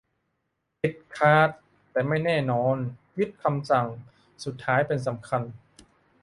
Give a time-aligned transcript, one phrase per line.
[0.79, 1.49] "เด็ดขาด
[1.91, 2.75] แต่ไม่แน่นอน
[3.17, 3.87] ยึดคำสั่ง
[4.45, 5.41] สุดท้ายเป็นสำคัญ"